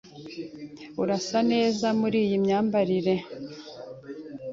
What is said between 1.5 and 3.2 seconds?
neza muri iyi myambarire.